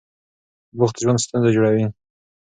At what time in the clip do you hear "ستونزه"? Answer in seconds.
1.25-1.49